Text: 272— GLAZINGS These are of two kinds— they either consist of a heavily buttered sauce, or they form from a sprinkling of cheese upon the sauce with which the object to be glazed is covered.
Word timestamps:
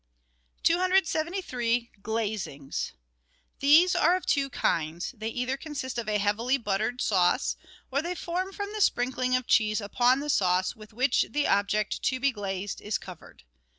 272— 0.63 1.91
GLAZINGS 2.01 2.93
These 3.59 3.95
are 3.95 4.15
of 4.15 4.25
two 4.25 4.49
kinds— 4.49 5.11
they 5.19 5.27
either 5.27 5.57
consist 5.57 5.99
of 5.99 6.09
a 6.09 6.17
heavily 6.17 6.57
buttered 6.57 6.99
sauce, 6.99 7.55
or 7.91 8.01
they 8.01 8.15
form 8.15 8.51
from 8.51 8.73
a 8.73 8.81
sprinkling 8.81 9.35
of 9.35 9.45
cheese 9.45 9.79
upon 9.79 10.19
the 10.19 10.29
sauce 10.31 10.75
with 10.75 10.91
which 10.91 11.27
the 11.29 11.45
object 11.47 12.01
to 12.01 12.19
be 12.19 12.31
glazed 12.31 12.81
is 12.81 12.97
covered. 12.97 13.43